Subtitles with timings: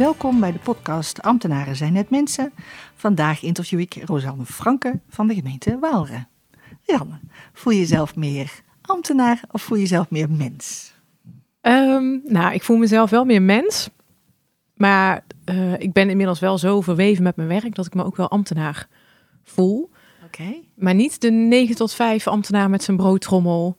[0.00, 2.52] Welkom bij de podcast Ambtenaren zijn net mensen.
[2.94, 6.26] Vandaag interview ik Rosanne Franke van de gemeente Waalre.
[6.86, 7.20] Rosanne,
[7.52, 10.94] voel je jezelf meer ambtenaar of voel je jezelf meer mens?
[11.60, 13.90] Ehm, nou, ik voel mezelf wel meer mens.
[14.74, 18.16] Maar uh, ik ben inmiddels wel zo verweven met mijn werk dat ik me ook
[18.16, 18.88] wel ambtenaar
[19.42, 19.90] voel.
[20.24, 20.54] Oké.
[20.74, 23.78] Maar niet de 9 tot 5 ambtenaar met zijn broodtrommel.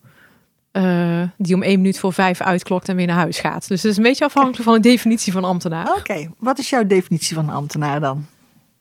[0.72, 3.68] Uh, die om één minuut voor vijf uitklokt en weer naar huis gaat.
[3.68, 5.96] Dus het is een beetje afhankelijk van de definitie van ambtenaar.
[5.98, 8.26] Oké, wat is jouw definitie van een ambtenaar dan?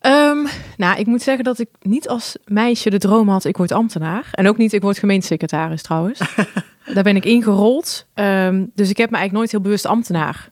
[0.01, 0.47] Um,
[0.77, 4.29] nou, ik moet zeggen dat ik niet als meisje de droom had, ik word ambtenaar.
[4.33, 6.21] En ook niet, ik word gemeentesecretaris trouwens.
[6.95, 8.07] Daar ben ik ingerold.
[8.15, 10.51] Um, dus ik heb me eigenlijk nooit heel bewust ambtenaar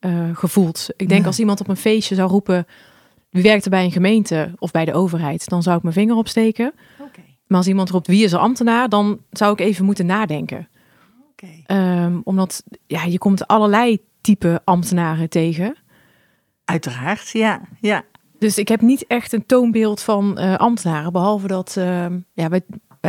[0.00, 0.88] uh, gevoeld.
[0.96, 2.66] Ik denk als iemand op een feestje zou roepen,
[3.30, 6.16] wie werkt er bij een gemeente of bij de overheid, dan zou ik mijn vinger
[6.16, 6.72] opsteken.
[6.98, 7.38] Okay.
[7.46, 10.68] Maar als iemand roept, wie is er ambtenaar, dan zou ik even moeten nadenken.
[11.42, 12.04] Okay.
[12.04, 15.76] Um, omdat ja, je komt allerlei type ambtenaren tegen.
[16.64, 17.60] Uiteraard, ja.
[17.80, 18.04] ja.
[18.38, 22.62] Dus ik heb niet echt een toonbeeld van uh, ambtenaren, behalve dat uh, ja, we,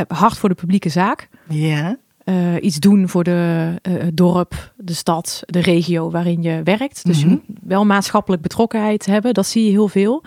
[0.07, 1.29] hard voor de publieke zaak.
[1.47, 1.97] Ja.
[2.25, 7.05] Uh, iets doen voor de het dorp, de stad, de regio waarin je werkt.
[7.05, 7.41] Dus mm -hmm.
[7.47, 10.23] je moet wel maatschappelijk betrokkenheid hebben, dat zie je heel veel.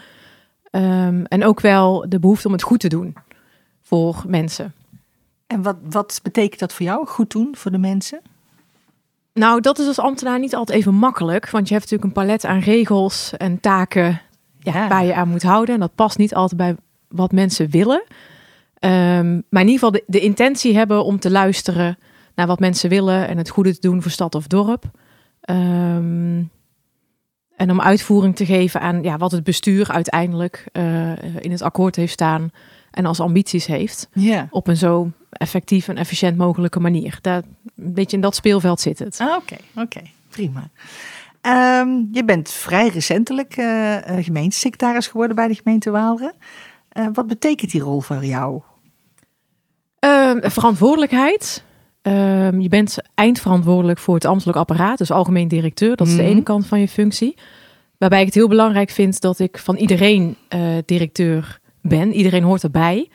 [0.70, 3.16] Um, en ook wel de behoefte om het goed te doen
[3.82, 4.72] voor mensen.
[5.46, 8.20] En wat, wat betekent dat voor jou, goed doen voor de mensen?
[9.32, 11.50] Nou, dat is als ambtenaar niet altijd even makkelijk.
[11.50, 14.20] Want je hebt natuurlijk een palet aan regels en taken
[14.58, 14.88] ja, ja.
[14.88, 15.74] waar je aan moet houden.
[15.74, 16.76] En dat past niet altijd bij
[17.08, 18.02] wat mensen willen.
[18.80, 21.98] Um, maar in ieder geval de, de, intentie hebben om te luisteren
[22.34, 23.28] naar wat mensen willen.
[23.28, 24.84] En het goede te doen voor stad of dorp.
[25.50, 26.50] Um,
[27.56, 31.96] en om uitvoering te geven aan ja, wat het bestuur uiteindelijk uh, in het akkoord
[31.96, 32.50] heeft staan.
[32.90, 34.08] En als ambities heeft.
[34.12, 34.46] Ja.
[34.50, 37.18] Op een zo effectief en efficiënt mogelijke manier.
[37.20, 37.42] Daar,
[37.76, 39.20] een beetje in dat speelveld zit het.
[39.20, 40.70] Oké, okay, oké, okay, prima.
[41.80, 46.34] Um, je bent vrij recentelijk uh, gemeentesecretaris geworden bij de gemeente Waalre.
[46.92, 48.60] Uh, wat betekent die rol voor jou?
[50.00, 51.64] Uh, verantwoordelijkheid.
[52.02, 55.96] Ehm, je bent eindverantwoordelijk voor het ambtelijk apparaat, dus algemeen directeur.
[55.96, 56.18] Dat is mm.
[56.18, 57.36] de ene kant van je functie.
[57.98, 60.36] Waarbij ik het heel belangrijk vind dat ik van iedereen
[60.84, 62.12] directeur ben.
[62.12, 63.08] Iedereen hoort erbij.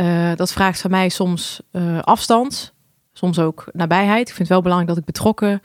[0.00, 2.74] Uh, dat vraagt van mij soms uh, afstand,
[3.12, 4.20] soms ook nabijheid.
[4.20, 5.62] Ik vind het wel belangrijk dat ik betrokken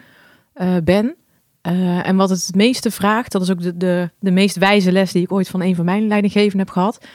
[0.56, 1.16] uh, ben.
[1.62, 5.12] en wat het het meeste vraagt, dat is ook de, de, de meest wijze les
[5.12, 7.06] die ik ooit van een van mijn leidinggevenden heb gehad,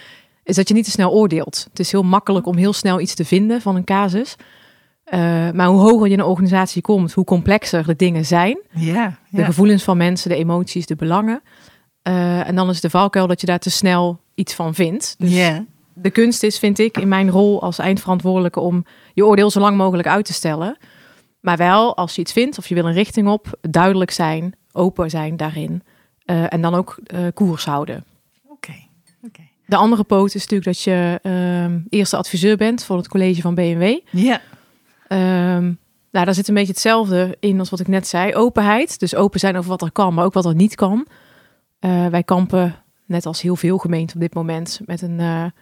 [0.42, 1.66] is dat je niet te snel oordeelt.
[1.70, 4.36] Het is heel makkelijk om heel snel iets te vinden van een casus.
[5.54, 8.58] maar hoe hoger je in een organisatie komt, hoe complexer de dingen zijn.
[8.70, 9.18] Ja.
[9.30, 11.42] De gevoelens van mensen, de emoties, de belangen.
[12.02, 15.14] en dan is de valkuil dat je daar te snel iets van vindt.
[15.18, 15.60] Dus yeah.
[16.02, 19.76] De kunst is, vind ik, in mijn rol als eindverantwoordelijke om je oordeel zo lang
[19.76, 20.76] mogelijk uit te stellen.
[21.40, 25.10] Maar wel, als je iets vindt of je wil een richting op, duidelijk zijn, open
[25.10, 25.82] zijn daarin.
[26.26, 28.04] Uh, en dan ook uh, koers houden.
[28.44, 28.52] Oké.
[28.52, 28.88] Okay.
[29.26, 29.50] Okay.
[29.66, 33.54] De andere poot is natuurlijk dat je uh, eerste adviseur bent voor het college van
[33.54, 33.98] BMW.
[34.10, 34.40] Ja.
[35.08, 35.78] Um,
[36.10, 38.34] nou, daar zit een beetje hetzelfde in als wat ik net zei.
[38.34, 38.98] Openheid.
[38.98, 41.06] Dus open zijn over wat er kan, maar ook wat er niet kan.
[41.80, 42.74] Uh, wij kampen
[43.06, 45.52] net als heel veel gemeenten op dit moment, met een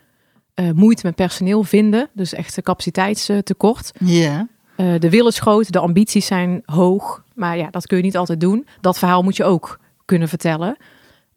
[0.61, 2.09] uh, uh, moeite met personeel vinden.
[2.12, 3.93] Dus echt een capaciteitstekort.
[3.99, 4.49] Ja.
[4.77, 7.25] Uh, de wil is groot, de ambities zijn hoog.
[7.34, 8.67] Maar ja, dat kun je niet altijd doen.
[8.81, 10.77] Dat verhaal moet je ook kunnen vertellen.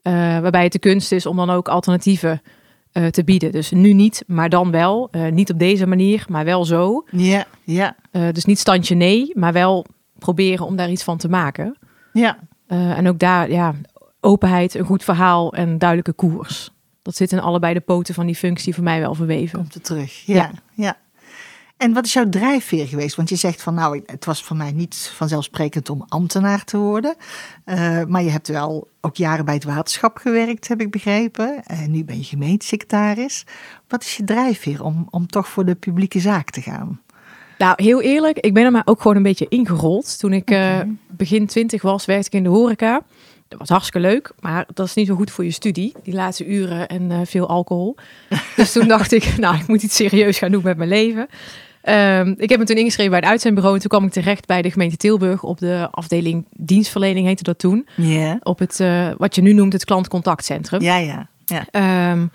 [0.02, 2.42] waarbij het de kunst is om dan ook alternatieven
[3.12, 3.52] te bieden.
[3.52, 5.10] Dus nu niet, maar dan wel.
[5.32, 7.06] niet op deze manier, maar wel zo.
[7.12, 7.96] Ja, ja.
[8.12, 9.86] dus niet standje nee, maar wel
[10.18, 11.78] proberen om daar iets van te maken.
[12.14, 12.40] Ja.
[12.68, 13.76] en ook daar, ja,
[14.20, 16.72] openheid, een goed verhaal en duidelijke koers.
[17.10, 19.60] Dat zit in allebei de poten van die functie voor mij wel verweven.
[19.60, 20.52] Komt er terug, ja, ja.
[20.74, 20.98] ja.
[21.78, 23.16] En wat is jouw drijfveer geweest?
[23.16, 27.16] Want je zegt van nou, het was voor mij niet vanzelfsprekend om ambtenaar te worden.
[27.66, 31.64] Uh, maar je hebt wel ook jaren bij het waterschap gewerkt, heb ik begrepen.
[31.66, 33.46] En nu ben je gemeentesecretaris.
[33.88, 37.02] Wat is je drijfveer om, om toch voor de publieke zaak te gaan?
[37.58, 40.20] Nou, heel eerlijk, ik ben er maar ook gewoon een beetje ingerold.
[40.20, 40.82] Toen ik okay.
[40.82, 43.02] uh, begin twintig was, werkte ik in de horeca.
[43.50, 46.46] Dat was hartstikke leuk, maar dat is niet zo goed voor je studie, die laatste
[46.46, 47.96] uren en eh, veel alcohol.
[48.56, 51.28] dus toen dacht ik, nou, ik moet iets serieus gaan doen met mijn leven.
[51.82, 54.62] Ehm, ik heb me toen ingeschreven bij het uitzendbureau en toen kwam ik terecht bij
[54.62, 57.88] de gemeente Tilburg op de afdeling dienstverlening heette dat toen.
[57.96, 58.40] Ja.
[58.44, 60.82] Op het, eh, wat je nu noemt het klantcontactcentrum.
[60.82, 61.30] Ja, ja.
[61.46, 61.66] ja.
[61.72, 62.28] Ehm,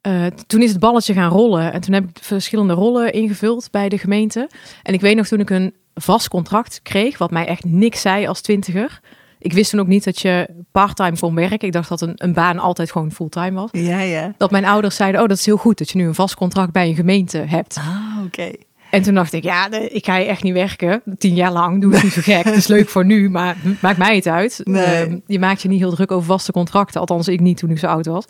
[0.00, 3.88] eh, toen is het balletje gaan rollen en toen heb ik verschillende rollen ingevuld bij
[3.88, 4.48] de gemeente.
[4.82, 8.26] En ik weet nog toen ik een vast contract kreeg, wat mij echt niks zei
[8.26, 9.00] als twintiger.
[9.38, 11.66] Ik wist toen ook niet dat je parttime kon werken.
[11.66, 13.68] Ik dacht dat een, een baan altijd gewoon fulltime was.
[13.72, 14.34] Ja, ja.
[14.36, 16.72] Dat mijn ouders zeiden, oh dat is heel goed dat je nu een vast contract
[16.72, 17.76] bij een gemeente hebt.
[17.76, 18.50] Ah, oké.
[18.90, 21.02] En toen dacht ik, ja, ik ga hier echt niet werken.
[21.18, 22.44] Tien jaar lang, doe het niet zo gek.
[22.44, 24.60] Het is leuk voor nu, maar maakt mij het uit.
[24.64, 24.84] Nee.
[24.84, 27.00] Ehm, je maakt je niet heel druk over vaste contracten.
[27.00, 28.24] Althans, ik niet toen ik zo oud was.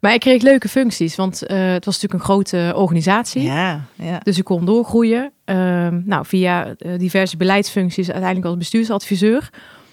[0.00, 3.42] Maar ik kreeg leuke functies, want eh, het was natuurlijk een grote organisatie.
[3.42, 4.20] Ja, ja.
[4.22, 5.32] Dus ik kon doorgroeien.
[5.44, 9.50] Ehm, nou, via eh, diverse beleidsfuncties, uiteindelijk als bestuursadviseur.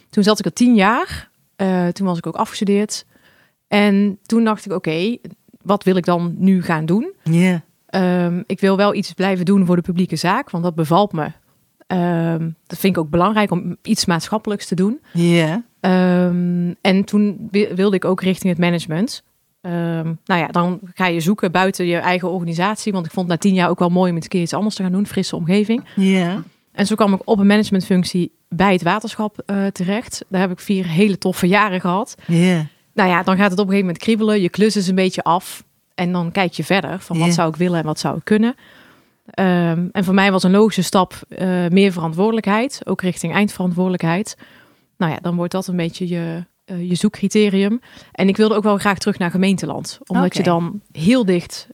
[0.10, 1.30] Toen zat ik er tien jaar.
[1.56, 3.06] Eh, toen was ik ook afgestudeerd.
[3.68, 5.18] En toen dacht ik, oké,
[5.62, 7.14] wat wil ik dan nu gaan doen?
[7.24, 7.64] Ja.
[7.86, 11.28] Ehm, ik wil wel iets blijven doen voor de publieke zaak, want dat bevalt me.
[11.88, 15.00] Ehm, dat vind ik ook belangrijk om iets maatschappelijks te doen.
[15.14, 15.64] Ja.
[15.80, 19.24] Ehm, en toen wi- wilde ik ook richting het management.
[19.62, 22.92] Ehm, nou ja, dan ga je zoeken buiten je eigen organisatie.
[22.94, 24.76] Want ik vond na tien jaar ook wel mooi om eens een keer iets anders
[24.76, 25.06] te gaan doen.
[25.08, 25.84] Frisse omgeving.
[25.96, 26.44] Ja.
[26.80, 30.26] En zo kwam ik op een managementfunctie bij het waterschap eh, terecht.
[30.28, 32.16] Daar heb ik vier hele toffe jaren gehad.
[32.28, 32.66] Ja.
[32.94, 34.42] Nou ja, dan gaat het op een gegeven moment kriebelen.
[34.42, 35.64] Je klus is een beetje af.
[35.96, 38.56] En dan kijk je verder van wat zou ik willen en wat zou ik kunnen.
[39.30, 42.82] Ehm, en voor mij was een logische stap eh, meer verantwoordelijkheid.
[42.84, 44.38] Ook richting eindverantwoordelijkheid.
[44.98, 47.82] Nou ja, dan wordt dat een beetje je, eh, je zoekcriterium.
[48.12, 50.00] En ik wilde ook wel graag terug naar gemeenteland.
[50.08, 51.68] Omdat je dan heel dicht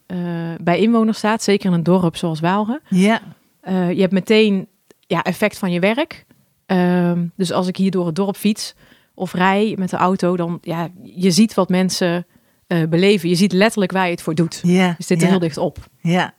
[0.62, 1.44] bij inwoners staat.
[1.44, 2.81] Zeker in een dorp zoals Waalre.
[2.90, 3.22] Ja.
[3.68, 4.68] Je hebt meteen
[5.07, 6.25] ja, effect van je werk.
[6.66, 8.75] Ehm, dus als ik hier door het dorp fiets
[9.13, 12.25] of rij met de auto, dan ja, je ziet wat mensen
[12.68, 13.30] eh, beleven.
[13.30, 14.60] Je ziet letterlijk waar je het voor doet.
[14.63, 14.96] Ja.
[14.98, 15.30] Zit er ja.
[15.30, 15.78] heel dicht op.
[16.02, 16.34] Ja.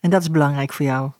[0.00, 1.10] En dat is belangrijk voor jou.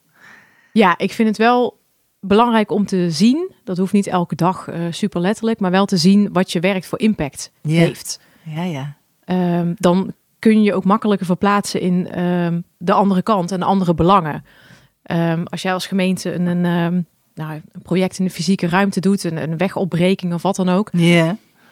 [0.73, 1.81] Ja, ik vind het wel
[2.21, 3.53] belangrijk om te zien.
[3.65, 6.85] Dat hoeft niet elke dag eh, super letterlijk, maar wel te zien wat je werk
[6.85, 8.21] voor impact heeft.
[8.43, 8.97] Ja, ja.
[9.25, 13.65] Ehm, dan kun je je ook makkelijker verplaatsen in ehm, de andere kant en de
[13.65, 14.45] andere belangen.
[15.07, 17.01] Ehm, als jij als gemeente een, een, ehm,
[17.35, 20.93] nou, een project in de fysieke ruimte doet, een, een wegopbreking of wat dan ook.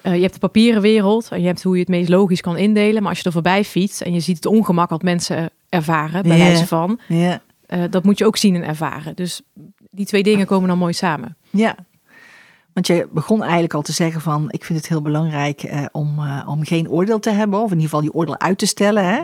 [0.03, 2.57] Eh, je hebt de papieren wereld en je hebt hoe je het meest logisch kan
[2.57, 3.01] indelen.
[3.01, 6.39] Maar als je er voorbij fietst en je ziet het ongemak wat mensen ervaren, bij
[6.39, 7.01] wijze van,
[7.67, 9.17] eh, dat moet je ook zien en ervaren.
[9.17, 9.43] Dus
[9.91, 11.37] die twee dingen komen dan mooi samen.
[11.51, 11.77] Ja.
[12.75, 16.19] Want je begon eigenlijk al te zeggen van, ik vind het heel belangrijk eh, om,
[16.19, 19.05] eh, om geen oordeel te hebben, of in ieder geval die oordeel uit te stellen.
[19.05, 19.23] Hè?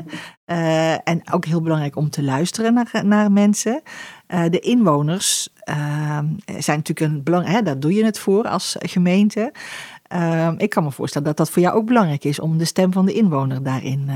[0.50, 3.82] Eh, en ook heel belangrijk om te luisteren naar, naar mensen.
[4.26, 6.19] De inwoners eh,
[6.58, 9.52] zijn natuurlijk een belang, hè, daar doe je het voor als gemeente.
[10.02, 12.93] Eh, ik kan me voorstellen dat dat voor jou ook belangrijk is om de stem
[12.93, 14.11] van de inwoner daarin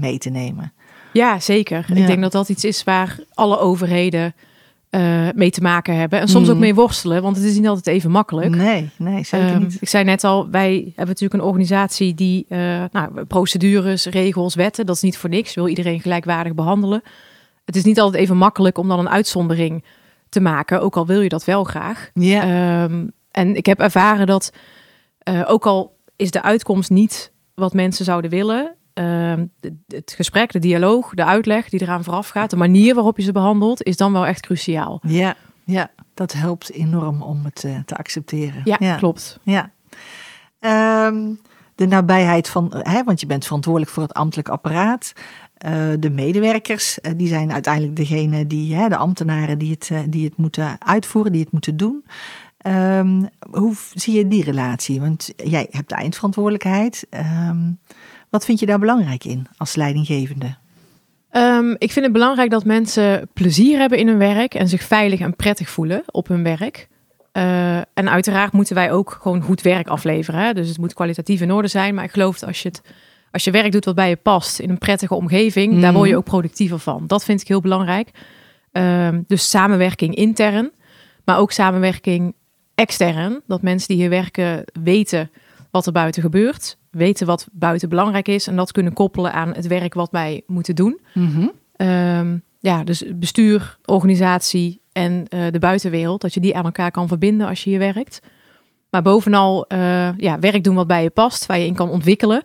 [0.00, 0.72] mee te nemen.
[1.12, 1.84] Ja, zeker.
[1.88, 1.94] Ja.
[1.94, 4.34] Ik denk dat dat iets is waar alle overheden
[4.94, 6.20] eh, mee te maken hebben.
[6.20, 8.54] En soms ook mee worstelen, want het is niet altijd even makkelijk.
[8.54, 9.76] Nee, nee, zeker Ehm, niet.
[9.80, 14.86] ik zei net al, wij hebben natuurlijk een organisatie die eh, nou, procedures, regels, wetten,
[14.86, 15.54] dat is niet voor niks.
[15.54, 17.02] Wil iedereen gelijkwaardig behandelen.
[17.64, 19.84] Het is niet altijd even makkelijk om dan een uitzondering
[20.28, 22.10] te maken, ook al wil je dat wel graag.
[22.14, 24.52] Ja, Ehm, en ik heb ervaren dat,
[25.18, 29.46] eh, ook al is de uitkomst niet wat mensen zouden willen, ehm,
[29.86, 33.32] het gesprek, de dialoog, de uitleg die eraan vooraf gaat, de manier waarop je ze
[33.32, 35.00] behandelt, is dan wel echt cruciaal.
[35.02, 35.34] ja,
[35.64, 38.60] ja, dat helpt enorm om het eh, te accepteren.
[38.64, 39.38] Ja, klopt.
[39.42, 39.70] Ja.
[40.58, 41.32] Ehm,
[41.74, 45.12] de nabijheid van, hè, want je bent verantwoordelijk voor het ambtelijk apparaat.
[45.64, 49.98] Eh, de medewerkers, eh, die zijn uiteindelijk degene die, hè, de ambtenaren die het, eh,
[50.08, 52.04] die het moeten uitvoeren, die het moeten doen.
[52.58, 55.00] Ehm, hoe zie je die relatie?
[55.00, 57.06] Want jij hebt de eindverantwoordelijkheid.
[57.10, 57.72] Ehm,
[58.34, 60.54] wat vind je daar belangrijk in als leidinggevende?
[61.30, 65.20] Ehm, ik vind het belangrijk dat mensen plezier hebben in hun werk en zich veilig
[65.20, 66.88] en prettig voelen op hun werk.
[67.32, 70.40] Eh, en uiteraard moeten wij ook gewoon goed werk afleveren.
[70.40, 70.52] Hè?
[70.52, 71.94] Dus het moet kwalitatief in orde zijn.
[71.94, 72.80] Maar ik geloof dat als je, het,
[73.30, 75.94] als je werk doet wat bij je past in een prettige omgeving, daar Mhm.
[75.94, 77.06] word je ook productiever van.
[77.06, 78.10] Dat vind ik heel belangrijk.
[78.72, 80.70] Ehm, dus samenwerking intern,
[81.24, 82.34] maar ook samenwerking
[82.74, 83.40] extern.
[83.46, 85.30] Dat mensen die hier werken weten
[85.74, 89.66] wat er buiten gebeurt, weten wat buiten belangrijk is en dat kunnen koppelen aan het
[89.66, 91.00] werk wat wij moeten doen.
[91.76, 97.08] Ehm, ja, dus bestuur, organisatie en eh, de buitenwereld, dat je die aan elkaar kan
[97.08, 98.20] verbinden als je hier werkt.
[98.90, 102.42] Maar bovenal eh, ja, werk doen wat bij je past, waar je in kan ontwikkelen,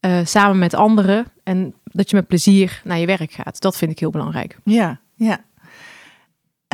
[0.00, 3.60] eh, samen met anderen en dat je met plezier naar je werk gaat.
[3.60, 4.58] Dat vind ik heel belangrijk.
[4.64, 5.44] Ja, ja.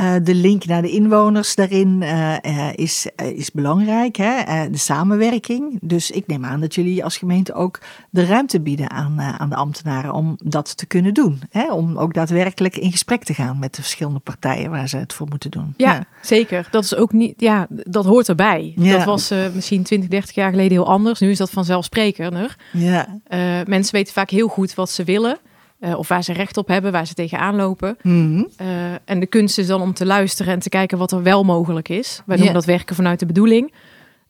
[0.00, 4.70] Uh, de link naar de inwoners daarin uh, is, is belangrijk, hè?
[4.70, 5.78] de samenwerking.
[5.82, 7.80] Dus ik neem aan dat jullie als gemeente ook
[8.10, 11.40] de ruimte bieden aan, aan de ambtenaren om dat te kunnen doen.
[11.50, 11.72] Hè?
[11.72, 15.26] Om ook daadwerkelijk in gesprek te gaan met de verschillende partijen waar ze het voor
[15.28, 15.74] moeten doen.
[15.76, 16.04] Ja, ja.
[16.22, 16.68] zeker.
[16.70, 18.72] Dat is ook niet, ja, dat hoort erbij.
[18.76, 18.96] Ja.
[18.96, 21.20] Dat was misschien 20, 30 jaar geleden heel anders.
[21.20, 22.56] Nu is dat vanzelfsprekender.
[22.72, 23.20] Ja.
[23.66, 25.38] mensen weten vaak heel goed wat ze willen.
[25.80, 27.96] Uh, of waar ze recht op hebben, waar ze tegenaan lopen.
[28.02, 28.48] Mm -hmm.
[28.66, 31.44] uh, en de kunst is dan om te luisteren en te kijken wat er wel
[31.44, 32.22] mogelijk is.
[32.26, 33.72] Wij doen dat werken vanuit de bedoeling.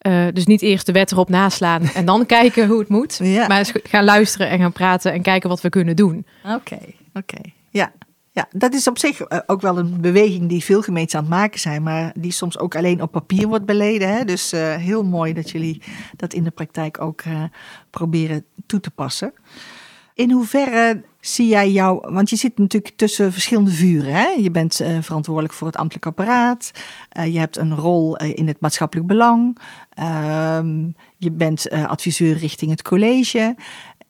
[0.06, 3.20] Uh, dus niet eerst de wet erop naslaan en dan kijken hoe het moet.
[3.20, 6.26] Maar eens gaan luisteren en gaan praten en kijken wat we kunnen doen.
[6.44, 6.78] Oké,
[7.14, 7.38] oké.
[7.70, 7.92] Ja.
[8.32, 11.60] ja, dat is op zich ook wel een beweging die veel gemeenten aan het maken
[11.60, 11.82] zijn.
[11.82, 14.16] Maar die soms ook alleen op papier wordt beleden.
[14.16, 14.24] Hè?
[14.24, 15.82] Dus heel mooi dat jullie
[16.16, 17.22] dat in de praktijk ook
[17.90, 19.32] proberen toe te passen.
[20.14, 24.14] In hoeverre zie jij jou, want je zit natuurlijk tussen verschillende vuren.
[24.14, 24.26] Hè?
[24.28, 26.70] Je bent uh, verantwoordelijk voor het ambtelijk apparaat.
[27.18, 29.58] Uh, je hebt een rol uh, in het maatschappelijk belang.
[29.90, 33.56] Ehm, je bent adviseur richting het college.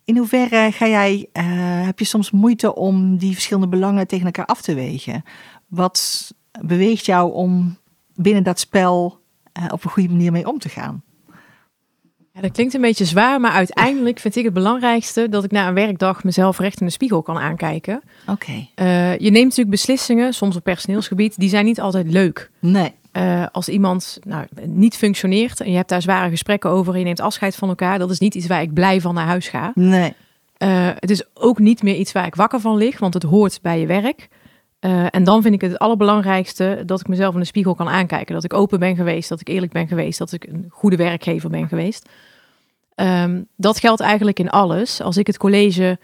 [0.04, 1.28] In hoeverre ga jij,
[1.84, 5.22] heb je soms moeite om die verschillende belangen tegen elkaar af te wegen?
[5.66, 7.78] Wat beweegt jou om
[8.14, 9.20] binnen dat spel
[9.70, 11.02] op een goede manier mee om te gaan?
[12.32, 15.68] Ja, dat klinkt een beetje zwaar, maar uiteindelijk vind ik het belangrijkste dat ik na
[15.68, 18.02] een werkdag mezelf recht in de spiegel kan aankijken.
[18.26, 18.66] Oké.
[18.74, 22.50] Eh, je neemt natuurlijk beslissingen, soms op personeelsgebied, die zijn niet altijd leuk.
[22.58, 22.92] Nee.
[23.12, 27.04] Uh, als iemand nou, niet functioneert en je hebt daar zware gesprekken over en je
[27.04, 29.72] neemt afscheid van elkaar, dat is niet iets waar ik blij van naar huis ga.
[29.74, 30.14] Nee.
[30.58, 33.58] Uh, het is ook niet meer iets waar ik wakker van lig, want het hoort
[33.62, 34.28] bij je werk.
[34.80, 37.88] Uh, en dan vind ik het, het allerbelangrijkste dat ik mezelf in de spiegel kan
[37.88, 38.34] aankijken.
[38.34, 41.50] Dat ik open ben geweest, dat ik eerlijk ben geweest, dat ik een goede werkgever
[41.50, 42.08] ben geweest.
[42.96, 45.00] Um, dat geldt eigenlijk in alles.
[45.00, 45.98] Als ik het college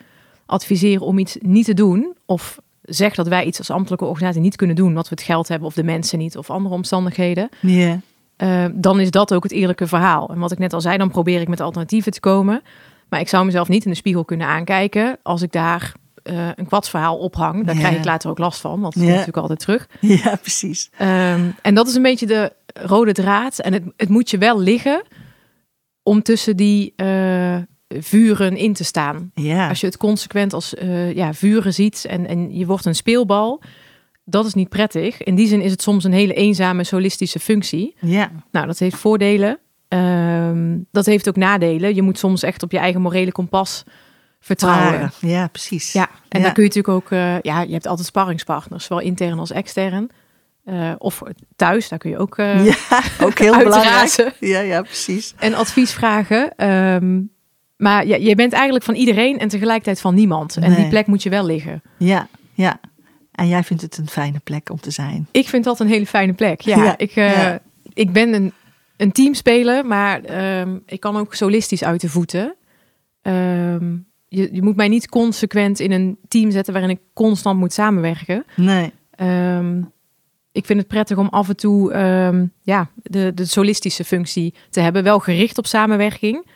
[0.47, 4.57] adviseer om iets niet te doen, of zeg dat wij iets als ambtelijke organisatie niet
[4.57, 7.99] kunnen doen, wat we het geld hebben of de mensen niet of andere omstandigheden, yeah.
[8.39, 10.29] uh, dan is dat ook het eerlijke verhaal.
[10.29, 12.63] En wat ik net al zei, dan probeer ik met alternatieven te komen.
[13.09, 15.93] Maar ik zou mezelf niet in de spiegel kunnen aankijken als ik daar
[16.31, 17.67] uh, een kwadsverhaal ophang.
[17.67, 19.89] Daar krijg ik later ook last van, want het komt natuurlijk altijd terug.
[20.25, 20.91] Ja, precies.
[21.03, 23.59] Um, en dat is een beetje de rode draad.
[23.59, 25.03] En het, het moet je wel liggen
[26.03, 27.57] om tussen die uh,
[27.89, 29.31] vuren in te staan.
[29.35, 29.69] Ja.
[29.69, 33.63] Als je het consequent als uh, ja, vuren ziet en, en je wordt een speelbal,
[34.25, 35.23] dat is niet prettig.
[35.23, 37.95] In die zin is het soms een hele eenzame solistische functie.
[38.01, 38.31] Ja.
[38.51, 39.59] Nou, dat heeft voordelen.
[39.89, 41.95] Um, dat heeft ook nadelen.
[41.95, 43.85] Je moet soms echt op je eigen morele kompas
[44.47, 45.13] vertrouwen.
[45.21, 45.93] Ja, precies.
[45.93, 46.45] Ja, en ja.
[46.45, 50.11] dan kun je natuurlijk ook, uh, ja, je hebt altijd sparringspartners, zowel intern als extern.
[50.65, 51.23] Uh, of
[51.57, 52.77] thuis, daar kun je ook, uh, ja,
[53.21, 54.37] ook heel belangrijk.
[54.41, 55.35] Ja, ja, precies.
[55.39, 56.67] En advies vragen.
[56.69, 57.31] Um,
[57.77, 60.57] maar ja, je bent eigenlijk van iedereen en tegelijkertijd van niemand.
[60.57, 60.77] En nee.
[60.77, 61.83] die plek moet je wel liggen.
[61.99, 62.81] Ja, ja.
[63.33, 65.29] En jij vindt het een fijne plek om te zijn?
[65.31, 66.61] Ik vind dat een hele fijne plek.
[66.61, 67.61] Ja, ja ik, uh, ja.
[67.93, 68.53] ik ben een,
[68.97, 70.21] een teamspeler, maar
[70.61, 72.55] um, ik kan ook solistisch uit de voeten.
[73.23, 77.73] Um, je, je moet mij niet consequent in een team zetten waarin ik constant moet
[77.73, 78.45] samenwerken.
[78.57, 78.93] Nee.
[79.57, 79.93] Um,
[80.53, 84.81] ik vind het prettig om af en toe um, ja, de, de solistische functie te
[84.81, 85.03] hebben.
[85.03, 86.47] Wel gericht op samenwerking.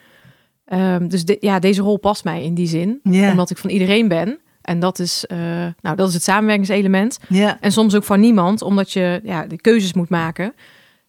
[0.72, 3.00] Um, dus de, ja, deze rol past mij in die zin.
[3.02, 3.30] Yeah.
[3.30, 4.38] Omdat ik van iedereen ben.
[4.62, 5.38] En dat is, uh,
[5.80, 7.18] nou, dat is het samenwerkingselement.
[7.28, 7.54] Yeah.
[7.60, 10.54] En soms ook van niemand, omdat je ja, de keuzes moet maken.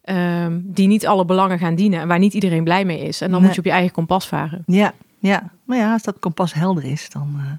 [0.03, 1.99] Um, die niet alle belangen gaan dienen.
[1.99, 3.21] En waar niet iedereen blij mee is.
[3.21, 3.45] En dan nee.
[3.45, 4.63] moet je op je eigen kompas varen.
[4.65, 5.51] Ja, ja.
[5.63, 7.51] Maar ja, als dat kompas helder is, dan uh,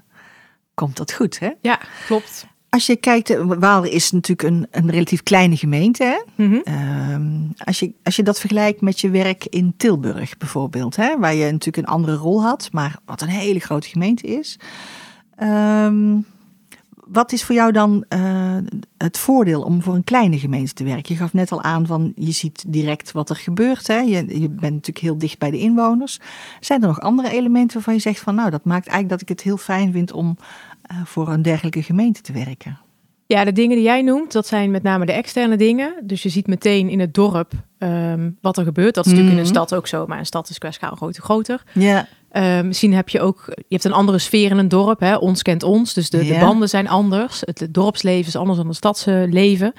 [0.73, 1.51] komt dat goed, hè?
[1.61, 2.47] Ja, klopt.
[2.69, 6.03] Als je kijkt, Waalre is natuurlijk een, een relatief kleine gemeente.
[6.03, 6.43] Hè?
[6.43, 6.73] Mm -hmm.
[7.11, 11.19] um, als, je, als je dat vergelijkt met je werk in Tilburg bijvoorbeeld, hè?
[11.19, 14.59] waar je natuurlijk een andere rol had, maar wat een hele grote gemeente is.
[15.41, 16.25] Um,
[17.07, 18.57] wat is voor jou dan uh,
[18.97, 21.13] het voordeel om voor een kleine gemeente te werken?
[21.13, 23.87] Je gaf net al aan van je ziet direct wat er gebeurt.
[23.87, 23.99] Hè?
[23.99, 26.19] Je, je bent natuurlijk heel dicht bij de inwoners.
[26.59, 29.29] Zijn er nog andere elementen waarvan je zegt van nou dat maakt eigenlijk dat ik
[29.29, 30.37] het heel fijn vind om
[30.91, 32.79] uh, voor een dergelijke gemeente te werken?
[33.25, 35.93] Ja, de dingen die jij noemt, dat zijn met name de externe dingen.
[36.03, 38.95] Dus je ziet meteen in het dorp um, wat er gebeurt.
[38.95, 39.27] Dat is mm -hmm.
[39.27, 41.63] natuurlijk in een stad ook zo, maar een stad is qua schaal groter groter.
[41.73, 42.07] Ja.
[42.33, 44.99] Uh, misschien heb je ook, je hebt een andere sfeer in een dorp.
[44.99, 45.15] Hè?
[45.15, 46.33] Ons kent ons, dus de, ja.
[46.33, 47.41] de banden zijn anders.
[47.45, 49.73] Het, het, dorpsleven is anders dan het stadsleven.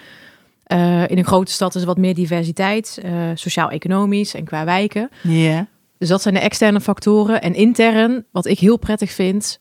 [0.67, 5.11] Uh, in een grote stad is er wat meer diversiteit, uh, sociaal-economisch en qua wijken.
[5.23, 5.67] Ja.
[5.99, 7.43] Dus dat zijn de externe factoren.
[7.43, 9.61] En intern, wat ik heel prettig vind,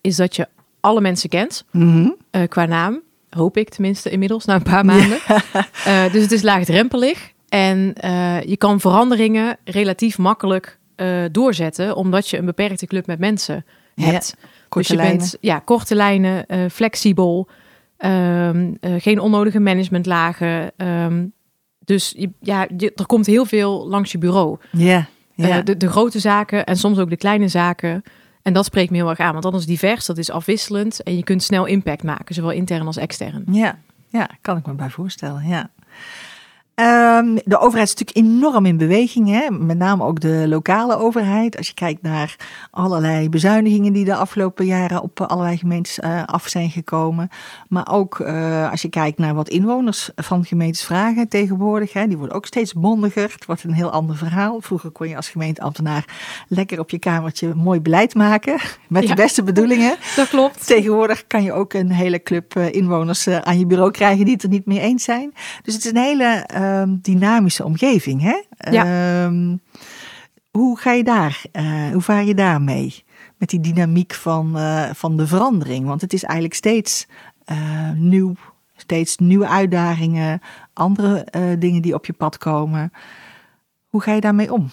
[0.00, 0.48] is dat je
[0.80, 2.48] alle mensen kent, mm -hmm.
[2.48, 3.00] qua naam.
[3.30, 5.18] Hoop ik tenminste inmiddels, na een paar maanden.
[5.84, 6.08] Ja.
[6.12, 7.32] dus het is laagdrempelig.
[7.48, 7.94] En
[8.46, 14.34] je kan veranderingen relatief makkelijk uh, doorzetten, omdat je een beperkte club met mensen hebt.
[14.40, 15.16] Ja, korte dus je lijnen.
[15.18, 17.48] bent ja, korte lijnen, uh, flexibel.
[17.96, 20.72] Ehm, eh, geen onnodige managementlagen.
[20.76, 21.26] Ehm,
[21.84, 24.56] dus je, ja, je- er komt heel veel langs je bureau.
[24.70, 25.58] Ja, ja.
[25.58, 28.02] Eh, de, de grote zaken en soms ook de kleine zaken.
[28.42, 29.32] En dat spreekt me heel erg aan.
[29.32, 31.02] Want dat is divers, dat is afwisselend.
[31.02, 33.44] En je kunt snel impact maken, zowel intern als extern.
[33.50, 33.78] Ja,
[34.08, 35.48] ja, kan ik me bij voorstellen.
[35.48, 35.70] Ja.
[36.82, 39.50] Ehm, de overheid is natuurlijk enorm in beweging, hè?
[39.50, 41.56] met name ook de lokale overheid.
[41.56, 42.36] Als je kijkt naar
[42.70, 47.28] allerlei bezuinigingen die de afgelopen jaren op allerlei gemeentes eh, af zijn gekomen.
[47.68, 51.92] Maar ook eh, als je kijkt naar wat inwoners van gemeentes vragen tegenwoordig.
[51.92, 52.06] Hè?
[52.06, 53.22] Die worden ook steeds mondiger.
[53.32, 54.60] Het wordt een heel ander verhaal.
[54.60, 56.04] Vroeger kon je als gemeenteambtenaar
[56.48, 58.58] lekker op je kamertje mooi beleid maken.
[58.88, 59.08] Met Ja.
[59.08, 59.96] de beste bedoelingen.
[60.16, 60.66] Dat klopt.
[60.66, 64.42] Tegenwoordig kan je ook een hele club eh, inwoners aan je bureau krijgen die het
[64.42, 65.32] er niet mee eens zijn.
[65.62, 66.44] Dus het is een hele
[66.80, 68.22] ehm, dynamische omgeving.
[68.22, 68.42] Hè?
[68.56, 69.56] Ehm,
[70.50, 73.04] hoe ga je daar, eh, hoe vaar je daar mee?
[73.36, 75.86] Met die dynamiek van, eh, van de verandering.
[75.86, 77.06] Want het is eigenlijk steeds
[77.44, 78.34] eh, nieuw,
[78.76, 80.40] steeds nieuwe uitdagingen,
[80.72, 81.26] andere
[81.58, 82.92] dingen die op je pad komen.
[83.88, 84.70] Hoe ga je daarmee om?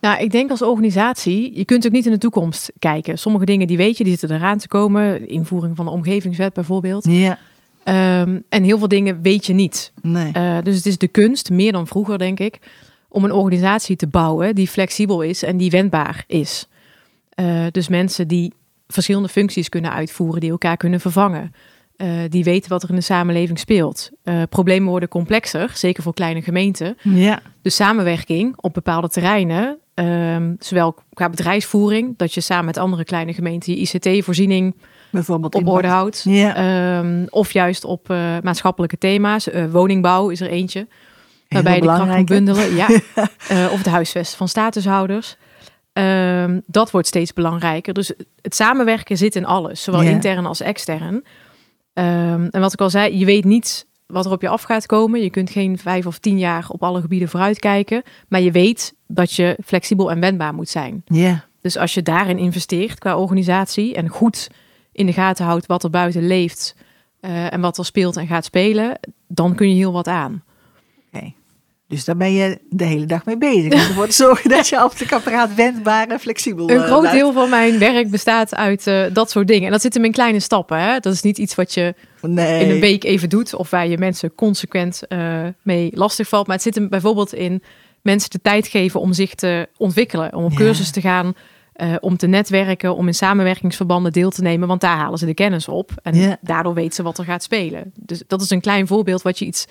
[0.00, 3.18] Nou, ik denk als organisatie, je kunt ook niet in de toekomst kijken.
[3.18, 5.20] Sommige dingen die weet je, die zitten eraan te komen.
[5.20, 7.04] De invoering van de omgevingswet bijvoorbeeld.
[7.04, 7.38] Ja,
[7.84, 9.92] Ehm, en heel veel dingen weet je niet.
[10.02, 10.32] nee.
[10.32, 12.58] Eh, dus het is de kunst, meer dan vroeger denk ik,
[13.08, 16.68] om een organisatie te bouwen die flexibel is en die wendbaar is.
[17.34, 18.52] Eh, dus mensen die
[18.86, 21.54] verschillende functies kunnen uitvoeren, die elkaar kunnen vervangen.
[21.96, 24.10] Eh, die weten wat er in de samenleving speelt.
[24.48, 26.96] Problemen worden complexer, zeker voor kleine gemeenten.
[27.02, 33.04] ja, De samenwerking op bepaalde terreinen, ehm, zowel qua bedrijfsvoering, dat je samen met andere
[33.04, 34.74] kleine gemeenten je ICT-voorziening
[35.14, 36.24] bijvoorbeeld op orde houdt.
[36.26, 39.50] Ehm, of juist op eh, maatschappelijke thema's.
[39.50, 40.88] Eh, woningbouw is er eentje.
[41.48, 42.74] Waarbij je de kracht moet bundelen.
[42.74, 42.88] Ja.
[43.48, 45.36] Eh, of het huisvesten van statushouders.
[45.92, 47.94] Ehm, dat wordt steeds belangrijker.
[47.94, 49.82] Dus het samenwerken zit in alles.
[49.82, 51.24] Zowel intern als extern.
[51.92, 55.22] En wat ik al zei, je weet niet wat er op je af gaat komen.
[55.22, 58.02] Je kunt geen vijf of tien jaar op alle gebieden vooruitkijken.
[58.28, 61.02] Maar je weet dat je flexibel en wendbaar moet zijn.
[61.04, 64.50] Ja, Dus als je daarin investeert qua organisatie en goed
[64.92, 66.76] in de gaten houdt wat er buiten leeft
[67.20, 70.42] eh, en wat er speelt en gaat spelen, dan kun je heel wat aan.
[71.12, 71.32] oké.
[71.88, 73.72] Dus daar ben je de hele dag mee bezig.
[73.72, 77.10] Om ervoor te zorgen dat je op de apparaat wendbaar en flexibel Een eh, groot
[77.10, 79.64] deel van mijn werk bestaat uit eh, dat soort dingen.
[79.66, 80.78] En dat zit hem in kleine stappen.
[80.80, 80.98] Hè?
[80.98, 82.64] Dat is niet iets wat je Nee.
[82.64, 86.46] in een week even doet of waar je mensen consequent eh, mee lastig valt.
[86.46, 87.62] Maar het zit hem bijvoorbeeld in
[88.02, 90.56] mensen de tijd geven om zich te ontwikkelen, om op Ja.
[90.56, 91.34] cursus te gaan.
[92.00, 95.68] om te netwerken, om in samenwerkingsverbanden deel te nemen, want daar halen ze de kennis
[95.68, 95.90] op.
[96.02, 96.36] En Ja.
[96.40, 97.92] daardoor weten ze wat er gaat spelen.
[98.00, 99.66] Dus dat is een klein voorbeeld wat je iets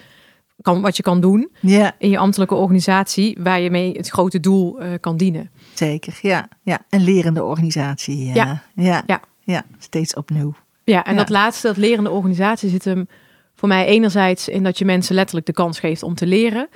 [0.63, 4.39] kan, wat je kan doen Ja, in je ambtelijke organisatie, waar je mee het grote
[4.39, 5.49] doel eh, kan dienen.
[5.73, 6.19] zeker.
[6.21, 6.79] Ja, ja.
[6.89, 8.25] Een lerende organisatie.
[8.25, 8.61] Ja, Ja.
[8.75, 9.03] ja.
[9.05, 9.21] Ja.
[9.43, 9.63] ja.
[9.79, 10.53] steeds opnieuw.
[10.83, 11.17] Ja, en Ja.
[11.17, 13.07] dat laatste, dat lerende organisatie, zit hem
[13.55, 16.67] voor mij enerzijds in dat je mensen letterlijk de kans geeft om te leren,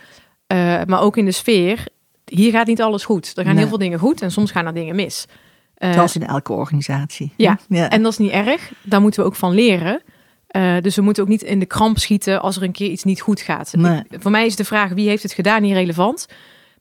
[0.47, 1.85] eh, maar ook in de sfeer.
[2.25, 3.27] Hier gaat niet alles goed.
[3.27, 3.57] Er gaan Nee.
[3.59, 5.25] heel veel dingen goed en soms gaan er dingen mis.
[5.75, 7.33] Eh, Zoals in elke organisatie.
[7.37, 7.57] ja.
[7.69, 7.89] ja.
[7.89, 8.71] En dat is niet erg.
[8.83, 10.01] Daar moeten we ook van leren.
[10.47, 13.03] Eh, dus we moeten ook niet in de kramp schieten als er een keer iets
[13.03, 13.73] niet goed gaat.
[13.75, 14.03] Nee.
[14.09, 16.25] Ik- voor mij is de vraag wie heeft het gedaan niet relevant.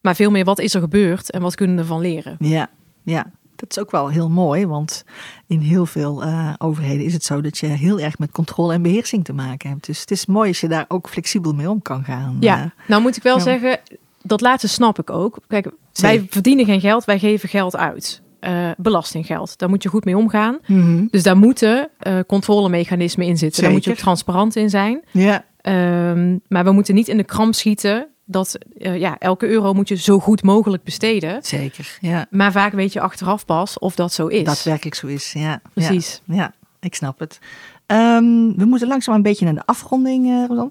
[0.01, 2.37] Maar veel meer wat is er gebeurd en wat kunnen we ervan leren.
[2.39, 2.69] Ja,
[3.03, 3.27] ja.
[3.57, 5.05] Dat is ook wel heel mooi, want
[5.47, 8.83] in heel veel eh, overheden is het zo dat je heel erg met controle en
[8.83, 9.87] beheersing te maken hebt.
[9.87, 12.37] Dus het is mooi als je daar ook flexibel mee om kan gaan.
[12.41, 13.43] Ja, Eh, nou moet ik wel ja.
[13.43, 13.79] zeggen,
[14.23, 15.39] dat laatste snap ik ook.
[15.49, 18.23] Kijk, wij verdienen geen geld, wij geven geld uit.
[18.41, 20.59] Eh, belastinggeld, daar moet je goed mee omgaan.
[20.67, 21.07] mhm.
[21.11, 23.63] Dus daar moeten eh, controlemechanismen in zitten.
[23.63, 25.03] Daar moet je ook transparant in zijn.
[25.11, 29.73] Ja, Ehm, maar we moeten niet in de kramp schieten dat eh, ja, elke euro
[29.73, 31.39] moet je zo goed mogelijk besteden.
[31.43, 31.99] zeker.
[32.01, 34.45] Ja, Maar vaak weet je achteraf pas of dat zo is.
[34.45, 35.33] dat werkelijk zo is.
[35.33, 36.23] Ja, Precies.
[36.25, 37.39] Ja, ja, ik snap het.
[37.87, 40.71] Ehm, we moeten langzaam een beetje naar de afronding, Rodan.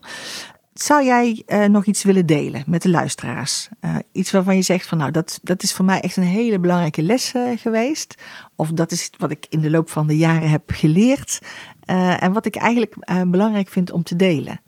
[0.76, 3.70] Zou jij eh, nog iets willen delen met de luisteraars?
[3.80, 6.60] Eh, iets waarvan je zegt van nou, dat, dat is voor mij echt een hele
[6.60, 8.22] belangrijke les eh, geweest.
[8.56, 11.40] Of dat is wat ik in de loop van de jaren heb geleerd.
[12.20, 12.96] En wat ik eigenlijk
[13.28, 14.62] belangrijk vind om te delen.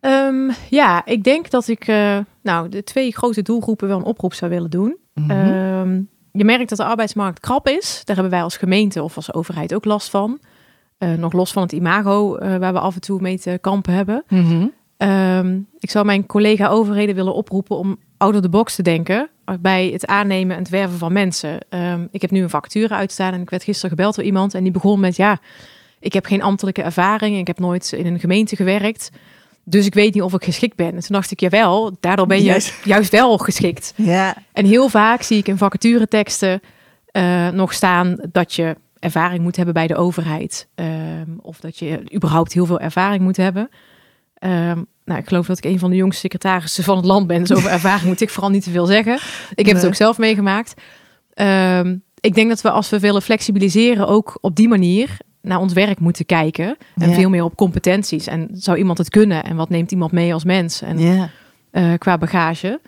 [0.00, 1.86] Ehm, ja, ik denk dat ik
[2.42, 4.96] nou, de twee grote doelgroepen wel een oproep zou willen doen.
[5.14, 5.30] Mhm.
[5.30, 8.00] Ehm, je merkt dat de arbeidsmarkt krap is.
[8.04, 10.40] Daar hebben wij als gemeente of als overheid ook last van.
[10.98, 14.24] Nog los van het imago waar we af en toe mee te kampen hebben.
[14.28, 14.66] Mhm.
[14.98, 19.28] Ehm, ik zou mijn collega overheden willen oproepen om out of the box te denken
[19.60, 21.58] bij het aannemen en het werven van mensen.
[21.68, 24.62] Ehm, ik heb nu een vacature uitstaan en ik werd gisteren gebeld door iemand en
[24.62, 25.38] die begon met ja,
[26.00, 29.10] ik heb geen ambtelijke ervaring, ik heb nooit in een gemeente gewerkt,
[29.64, 30.86] dus ik weet niet of ik geschikt ben.
[30.94, 32.74] En toen dacht ik, jawel, daardoor ben je Juist.
[32.84, 33.92] juist wel geschikt.
[33.96, 36.60] Ja, En heel vaak zie ik in vacatureteksten
[37.12, 40.68] eh nog staan dat je ervaring moet hebben bij de overheid.
[40.74, 43.68] Ehm, of dat je überhaupt heel veel ervaring moet hebben.
[44.38, 47.40] Ehm, nou, ik geloof dat ik een van de jongste secretarissen van het land ben.
[47.40, 49.18] Dus over ervaring moet ik vooral niet te veel zeggen.
[49.54, 50.74] Ik heb het ook zelf meegemaakt.
[51.34, 55.72] Ehm, ik denk dat we als we willen flexibiliseren, ook op die manier naar ons
[55.72, 56.76] werk moeten kijken.
[56.96, 58.26] En veel meer op competenties.
[58.26, 59.44] En zou iemand het kunnen?
[59.44, 60.82] En wat neemt iemand mee als mens?
[60.82, 61.30] En Ja.
[61.70, 62.80] eh, qua bagage.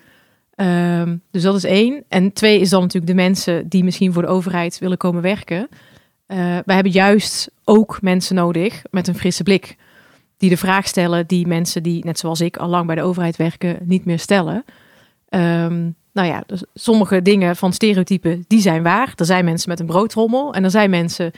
[0.55, 2.05] Ehm, dus dat is één.
[2.09, 5.69] En twee is dan natuurlijk de mensen die misschien voor de overheid willen komen werken.
[6.27, 9.77] Eh wij hebben juist ook mensen nodig met een frisse blik.
[10.40, 13.37] Die de vraag stellen die mensen die, net zoals ik, al lang bij de overheid
[13.37, 14.64] werken, niet meer stellen.
[15.29, 19.12] Ehm, nou ja, dus sommige dingen van stereotypen, die zijn waar.
[19.16, 20.55] Er zijn mensen met een broodrommel.
[20.55, 21.31] En er zijn mensen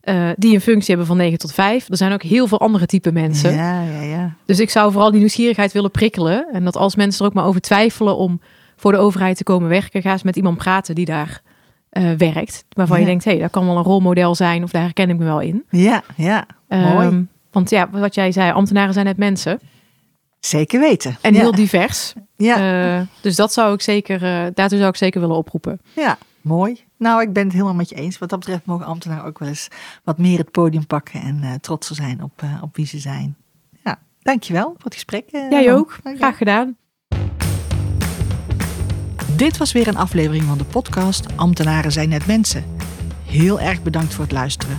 [0.00, 1.88] eh, die een functie hebben van 9 tot 5.
[1.88, 3.54] Er zijn ook heel veel andere type mensen.
[3.54, 4.34] Ja, ja, ja.
[4.44, 6.46] Dus ik zou vooral die nieuwsgierigheid willen prikkelen.
[6.52, 8.40] En dat als mensen er ook maar over twijfelen om
[8.76, 11.42] voor de overheid te komen werken, ga eens met iemand praten die daar
[11.88, 12.64] eh, werkt.
[12.68, 15.18] Waarvan je denkt, hé, hey, dat kan wel een rolmodel zijn of daar herken ik
[15.18, 15.64] me wel in.
[15.70, 16.46] Ja, ja.
[16.68, 17.26] Mooi.
[17.52, 19.60] Want ja, wat jij zei, ambtenaren zijn net mensen.
[20.40, 21.16] Zeker weten.
[21.20, 21.40] En ja.
[21.40, 22.12] heel divers.
[22.36, 25.80] Ja, Eh, dus dat zou ik zeker, eh, daartoe zou ik zeker willen oproepen.
[25.96, 26.84] ja, mooi.
[26.98, 28.18] Nou, ik ben het helemaal met je eens.
[28.18, 29.68] Wat dat betreft mogen ambtenaren ook wel eens
[30.04, 33.36] wat meer het podium pakken en eh, trotser zijn op, op wie ze zijn.
[33.84, 35.24] Ja, dankjewel voor het gesprek.
[35.30, 35.98] Jij ook.
[36.16, 36.76] Graag gedaan.
[39.36, 42.64] Dit was weer een aflevering van de podcast Ambtenaren zijn net mensen.
[43.24, 44.78] Heel erg bedankt voor het luisteren.